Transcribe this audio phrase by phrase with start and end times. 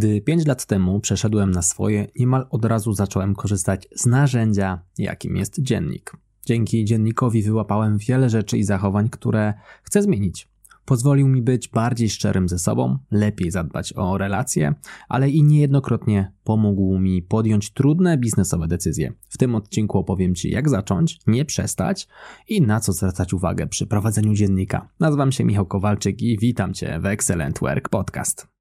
[0.00, 5.36] Gdy 5 lat temu przeszedłem na swoje, niemal od razu zacząłem korzystać z narzędzia, jakim
[5.36, 6.12] jest dziennik.
[6.46, 10.48] Dzięki dziennikowi wyłapałem wiele rzeczy i zachowań, które chcę zmienić.
[10.84, 14.74] Pozwolił mi być bardziej szczerym ze sobą, lepiej zadbać o relacje,
[15.08, 19.12] ale i niejednokrotnie pomógł mi podjąć trudne biznesowe decyzje.
[19.28, 22.08] W tym odcinku opowiem Ci, jak zacząć, nie przestać
[22.48, 24.88] i na co zwracać uwagę przy prowadzeniu dziennika.
[25.00, 28.59] Nazywam się Michał Kowalczyk i witam Cię w Excellent Work Podcast.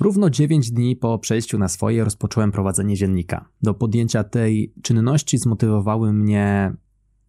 [0.00, 3.48] Równo 9 dni po przejściu na swoje rozpocząłem prowadzenie dziennika.
[3.62, 6.72] Do podjęcia tej czynności zmotywowały mnie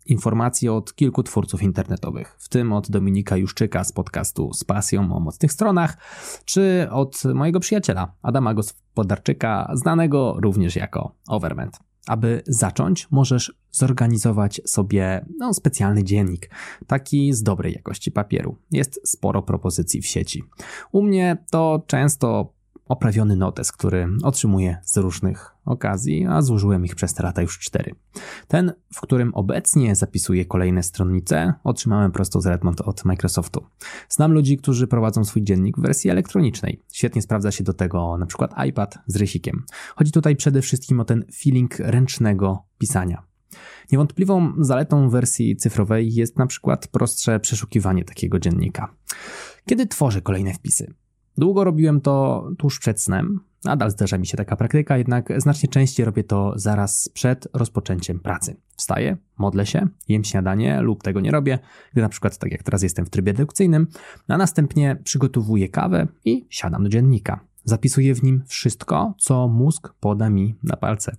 [0.05, 5.19] informacje od kilku twórców internetowych, w tym od Dominika Juszczyka z podcastu z pasją o
[5.19, 5.97] mocnych stronach,
[6.45, 11.79] czy od mojego przyjaciela Adama Gospodarczyka, znanego również jako Overment.
[12.07, 16.49] Aby zacząć, możesz zorganizować sobie no, specjalny dziennik,
[16.87, 18.55] taki z dobrej jakości papieru.
[18.71, 20.43] Jest sporo propozycji w sieci.
[20.91, 22.56] U mnie to często
[22.87, 27.95] oprawiony notes, który otrzymuję z różnych okazji, a złożyłem ich przez te lata już cztery.
[28.47, 33.65] Ten, w którym obecnie zapisuję kolejne stronnice, otrzymałem prosto z Redmond od Microsoftu.
[34.09, 36.81] Znam ludzi, którzy prowadzą swój dziennik w wersji elektronicznej.
[36.93, 39.63] Świetnie sprawdza się do tego na przykład iPad z rysikiem.
[39.95, 43.23] Chodzi tutaj przede wszystkim o ten feeling ręcznego pisania.
[43.91, 48.93] Niewątpliwą zaletą wersji cyfrowej jest na przykład prostsze przeszukiwanie takiego dziennika.
[49.65, 50.93] Kiedy tworzę kolejne wpisy,
[51.37, 53.39] Długo robiłem to tuż przed snem.
[53.63, 58.55] Nadal zdarza mi się taka praktyka, jednak znacznie częściej robię to zaraz przed rozpoczęciem pracy.
[58.75, 61.59] Wstaję, modlę się, jem śniadanie lub tego nie robię,
[61.91, 63.87] gdy na przykład tak jak teraz jestem w trybie dedukcyjnym,
[64.27, 67.39] a następnie przygotowuję kawę i siadam do dziennika.
[67.63, 71.15] Zapisuję w nim wszystko, co mózg poda mi na palce.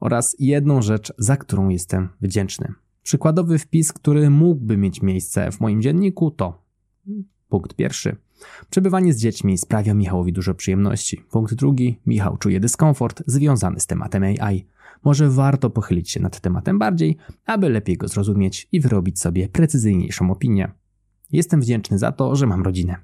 [0.00, 2.72] Oraz jedną rzecz, za którą jestem wdzięczny.
[3.02, 6.62] Przykładowy wpis, który mógłby mieć miejsce w moim dzienniku to
[7.48, 8.16] punkt pierwszy–
[8.70, 11.22] Przebywanie z dziećmi sprawia Michałowi dużo przyjemności.
[11.30, 12.00] Punkt drugi.
[12.06, 14.66] Michał czuje dyskomfort związany z tematem AI.
[15.04, 20.30] Może warto pochylić się nad tematem bardziej, aby lepiej go zrozumieć i wyrobić sobie precyzyjniejszą
[20.30, 20.70] opinię.
[21.32, 22.96] Jestem wdzięczny za to, że mam rodzinę.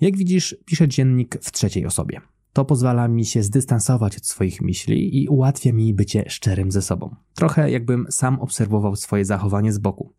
[0.00, 2.20] Jak widzisz, piszę dziennik w trzeciej osobie.
[2.52, 7.16] To pozwala mi się zdystansować od swoich myśli i ułatwia mi bycie szczerym ze sobą.
[7.34, 10.12] Trochę jakbym sam obserwował swoje zachowanie z boku.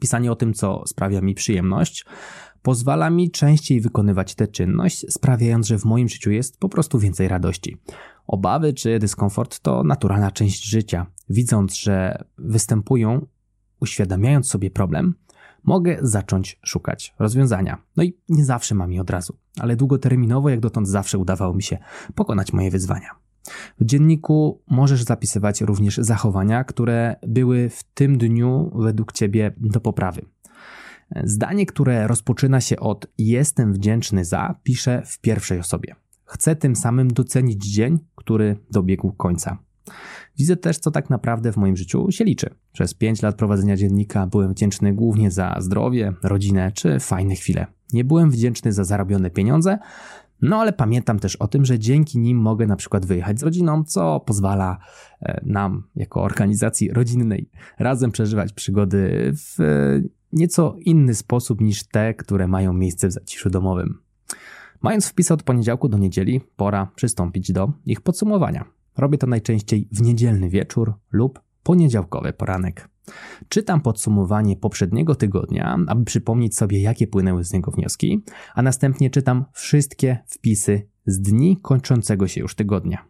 [0.00, 2.04] Pisanie o tym, co sprawia mi przyjemność,
[2.62, 7.28] pozwala mi częściej wykonywać tę czynność, sprawiając, że w moim życiu jest po prostu więcej
[7.28, 7.76] radości.
[8.26, 11.06] Obawy czy dyskomfort to naturalna część życia.
[11.28, 13.26] Widząc, że występują,
[13.80, 15.14] uświadamiając sobie problem,
[15.64, 17.82] mogę zacząć szukać rozwiązania.
[17.96, 21.62] No i nie zawsze mam je od razu, ale długoterminowo, jak dotąd, zawsze udawało mi
[21.62, 21.78] się
[22.14, 23.08] pokonać moje wyzwania.
[23.80, 30.22] W dzienniku możesz zapisywać również zachowania, które były w tym dniu według Ciebie do poprawy.
[31.24, 35.94] Zdanie, które rozpoczyna się od jestem wdzięczny za, piszę w pierwszej osobie.
[36.24, 39.58] Chcę tym samym docenić dzień, który dobiegł końca.
[40.38, 42.50] Widzę też, co tak naprawdę w moim życiu się liczy.
[42.72, 47.66] Przez 5 lat prowadzenia dziennika byłem wdzięczny głównie za zdrowie, rodzinę czy fajne chwile.
[47.92, 49.78] Nie byłem wdzięczny za zarobione pieniądze,
[50.42, 53.84] no ale pamiętam też o tym, że dzięki nim mogę na przykład wyjechać z rodziną,
[53.84, 54.78] co pozwala
[55.20, 59.56] e, nam, jako organizacji rodzinnej, razem przeżywać przygody w
[60.32, 63.98] nieco inny sposób niż te, które mają miejsce w zaciszu domowym.
[64.82, 68.64] Mając wpisy od poniedziałku do niedzieli, pora przystąpić do ich podsumowania.
[68.96, 72.88] Robię to najczęściej w niedzielny wieczór lub poniedziałkowy poranek.
[73.48, 78.24] Czytam podsumowanie poprzedniego tygodnia, aby przypomnieć sobie, jakie płynęły z niego wnioski,
[78.54, 83.04] a następnie czytam wszystkie wpisy z dni kończącego się już tygodnia.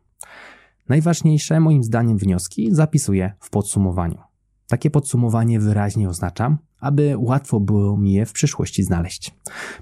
[0.89, 4.19] Najważniejsze moim zdaniem wnioski zapisuję w podsumowaniu.
[4.69, 9.35] Takie podsumowanie wyraźnie oznaczam, aby łatwo było mi je w przyszłości znaleźć.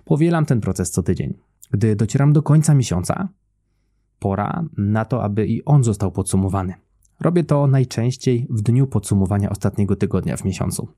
[0.05, 1.35] Powielam ten proces co tydzień.
[1.71, 3.29] Gdy docieram do końca miesiąca,
[4.19, 6.75] pora na to, aby i on został podsumowany.
[7.21, 10.89] Robię to najczęściej w dniu podsumowania ostatniego tygodnia w miesiącu.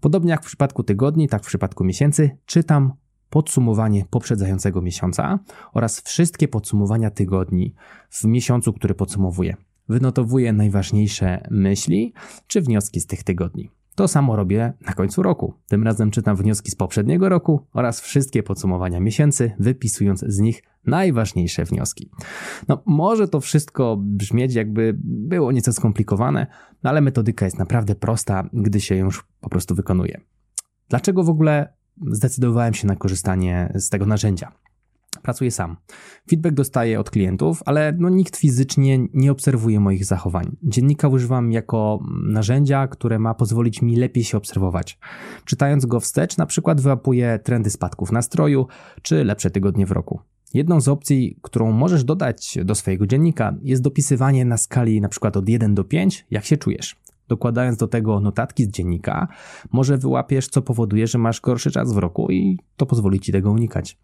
[0.00, 2.92] Podobnie jak w przypadku tygodni, tak w przypadku miesięcy, czytam
[3.30, 5.38] podsumowanie poprzedzającego miesiąca
[5.72, 7.74] oraz wszystkie podsumowania tygodni
[8.10, 9.56] w miesiącu, który podsumowuję.
[9.88, 12.12] Wynotowuję najważniejsze myśli
[12.46, 13.70] czy wnioski z tych tygodni.
[13.94, 15.54] To samo robię na końcu roku.
[15.68, 21.64] Tym razem czytam wnioski z poprzedniego roku oraz wszystkie podsumowania miesięcy, wypisując z nich najważniejsze
[21.64, 22.10] wnioski.
[22.68, 26.46] No, może to wszystko brzmieć jakby było nieco skomplikowane,
[26.82, 30.20] no ale metodyka jest naprawdę prosta, gdy się już po prostu wykonuje.
[30.88, 31.72] Dlaczego w ogóle
[32.10, 34.52] zdecydowałem się na korzystanie z tego narzędzia?
[35.22, 35.76] Pracuję sam.
[36.30, 40.56] Feedback dostaję od klientów, ale no nikt fizycznie nie obserwuje moich zachowań.
[40.62, 44.98] Dziennika używam jako narzędzia, które ma pozwolić mi lepiej się obserwować.
[45.44, 48.66] Czytając go wstecz, na przykład wyłapuję trendy spadków nastroju
[49.02, 50.20] czy lepsze tygodnie w roku.
[50.54, 55.36] Jedną z opcji, którą możesz dodać do swojego dziennika, jest dopisywanie na skali na przykład
[55.36, 56.96] od 1 do 5, jak się czujesz.
[57.28, 59.28] Dokładając do tego notatki z dziennika,
[59.72, 63.50] może wyłapiesz, co powoduje, że masz gorszy czas w roku i to pozwoli ci tego
[63.50, 63.98] unikać.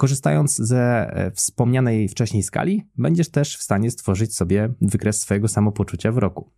[0.00, 0.80] Korzystając ze
[1.16, 6.50] e, wspomnianej wcześniej skali, będziesz też w stanie stworzyć sobie wykres swojego samopoczucia w roku.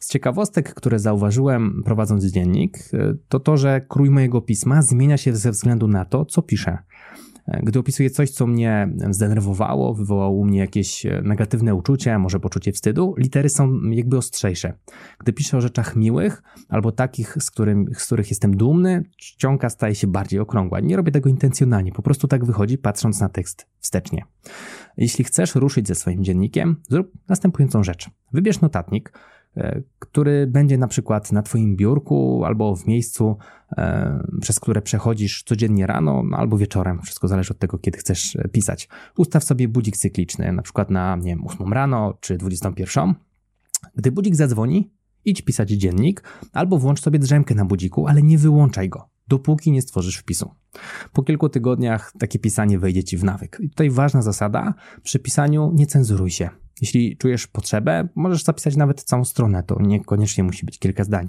[0.00, 5.36] Z ciekawostek, które zauważyłem prowadząc dziennik, e, to to, że krój mojego pisma zmienia się
[5.36, 6.78] ze względu na to, co piszę.
[7.62, 12.72] Gdy opisuję coś, co mnie zdenerwowało, wywołało u mnie jakieś e, negatywne uczucie, może poczucie
[12.72, 14.72] wstydu, litery są jakby ostrzejsze.
[15.18, 19.94] Gdy piszę o rzeczach miłych albo takich, z, którym, z których jestem dumny, czcionka staje
[19.94, 20.80] się bardziej okrągła.
[20.80, 24.24] Nie robię tego intencjonalnie, po prostu tak wychodzi, patrząc na tekst wstecznie.
[24.96, 28.10] Jeśli chcesz ruszyć ze swoim dziennikiem, zrób następującą rzecz.
[28.32, 29.12] Wybierz notatnik,
[29.98, 33.36] który będzie na przykład na Twoim biurku albo w miejscu,
[33.76, 37.02] e, przez które przechodzisz codziennie rano albo wieczorem.
[37.02, 38.88] Wszystko zależy od tego, kiedy chcesz e, pisać.
[39.16, 43.14] Ustaw sobie budzik cykliczny, na przykład na nie wiem, 8 rano czy 21.
[43.94, 44.90] Gdy budzik zadzwoni,
[45.24, 46.22] idź pisać dziennik
[46.52, 50.50] albo włącz sobie drzemkę na budziku, ale nie wyłączaj go dopóki nie stworzysz wpisu.
[51.12, 53.58] Po kilku tygodniach takie pisanie wejdzie ci w nawyk.
[53.60, 56.50] I tutaj ważna zasada, przy pisaniu nie cenzuruj się.
[56.80, 61.28] Jeśli czujesz potrzebę, możesz zapisać nawet całą stronę, to niekoniecznie musi być kilka zdań.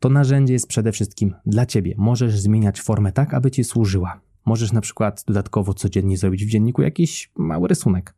[0.00, 1.94] To narzędzie jest przede wszystkim dla ciebie.
[1.98, 4.20] Możesz zmieniać formę tak, aby ci służyła.
[4.44, 8.14] Możesz na przykład dodatkowo codziennie zrobić w dzienniku jakiś mały rysunek.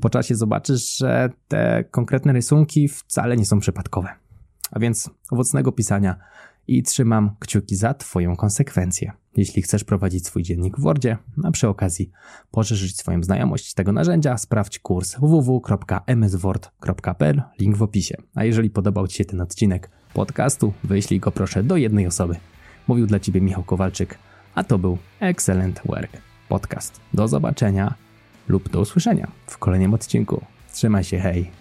[0.00, 4.08] Po czasie zobaczysz, że te konkretne rysunki wcale nie są przypadkowe.
[4.70, 6.16] A więc owocnego pisania
[6.68, 9.12] i trzymam kciuki za Twoją konsekwencję.
[9.36, 12.10] Jeśli chcesz prowadzić swój dziennik w Wordzie, a przy okazji
[12.50, 18.16] poszerzyć swoją znajomość tego narzędzia, sprawdź kurs www.msword.pl, link w opisie.
[18.34, 22.36] A jeżeli podobał Ci się ten odcinek podcastu, wyślij go proszę do jednej osoby.
[22.88, 24.18] Mówił dla Ciebie Michał Kowalczyk,
[24.54, 26.12] a to był Excellent Work
[26.48, 27.00] Podcast.
[27.14, 27.94] Do zobaczenia
[28.48, 30.44] lub do usłyszenia w kolejnym odcinku.
[30.72, 31.57] Trzymaj się, hej!